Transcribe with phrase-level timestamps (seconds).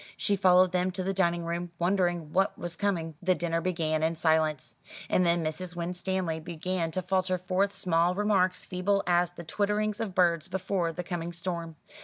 [0.17, 3.13] She followed them to the dining room, wondering what was coming.
[3.21, 4.73] The dinner began in silence,
[5.11, 5.75] and then Mrs.
[5.75, 11.03] Winstanley began to falter forth small remarks, feeble as the twitterings of birds before the
[11.03, 11.75] coming storm.